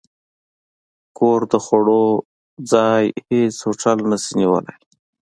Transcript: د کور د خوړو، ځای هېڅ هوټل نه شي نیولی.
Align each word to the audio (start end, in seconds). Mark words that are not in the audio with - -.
د 0.03 0.03
کور 1.17 1.39
د 1.51 1.53
خوړو، 1.65 2.05
ځای 2.71 3.03
هېڅ 3.29 3.55
هوټل 3.65 3.97
نه 4.11 4.17
شي 4.23 4.33
نیولی. 4.39 4.75